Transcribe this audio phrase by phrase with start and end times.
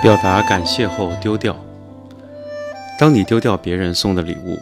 [0.00, 1.56] 表达感谢后丢掉。
[2.98, 4.58] 当你丢掉别人送的礼物、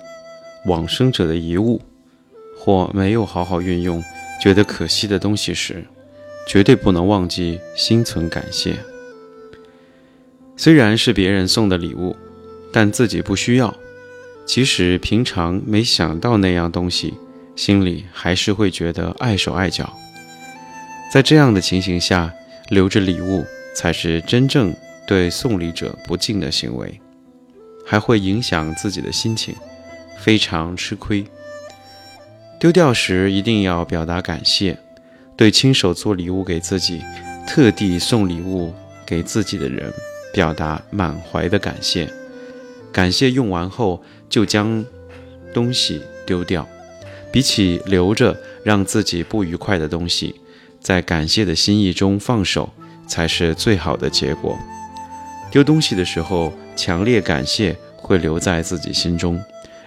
[0.65, 1.81] 往生者的遗物，
[2.59, 4.03] 或没有好好运用、
[4.41, 5.85] 觉得可惜的东西时，
[6.49, 8.77] 绝对不能忘记心存感谢。
[10.57, 12.17] 虽然是别人送的礼物，
[12.73, 13.75] 但自己不需要。
[14.47, 17.13] 即使平常没想到那样东西，
[17.57, 19.93] 心里还是会觉得碍手碍脚。
[21.13, 22.33] 在这样的情形下，
[22.71, 24.75] 留着礼物才是真正。
[25.07, 27.01] 对送礼者不敬的行为，
[27.87, 29.55] 还会影响自己的心情，
[30.19, 31.25] 非常吃亏。
[32.59, 34.79] 丢掉时一定要表达感谢，
[35.37, 37.03] 对亲手做礼物给自己、
[37.47, 38.75] 特地送礼物
[39.07, 39.93] 给自己的人，
[40.33, 42.11] 表达满怀的感谢。
[42.91, 44.85] 感谢用完后就将
[45.53, 46.67] 东西丢掉，
[47.31, 50.35] 比起留着让自己不愉快的东西，
[50.81, 52.71] 在感谢的心意中放手，
[53.07, 54.59] 才是最好的结果。
[55.57, 59.43] 丢东西的时候，强烈感谢会留在自己心中，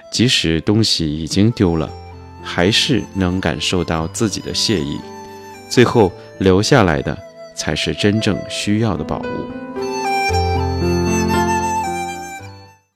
[0.10, 1.88] 即使东西已经丢了，
[2.42, 5.00] 还是能感受到自己的谢意。
[5.70, 7.16] 最后留下来的，
[7.54, 9.69] 才是真正需要的宝物。